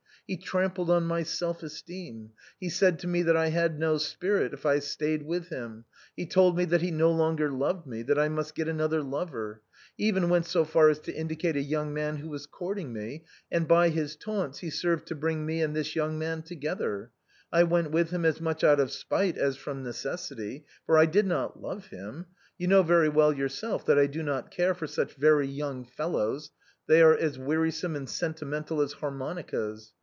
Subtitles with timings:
[0.27, 4.53] He trampled on my self esteem; he said to me that I had no spirit
[4.53, 5.83] if I stayed with him;
[6.15, 9.61] he told me that he no longer loved me; that I must get another lover;
[9.97, 13.25] he even went so far as to indicate a young man who was courting me,
[13.51, 17.11] and by his taunts, he served to bring me and this young man together.
[17.51, 21.25] I went with him as much out of spite as from necessity, for I did
[21.27, 22.27] not love him;
[22.57, 26.51] you know very well yourself that I do not care for such very young fellows;
[26.87, 29.91] they are as wearisome and senti mental as harmonicas.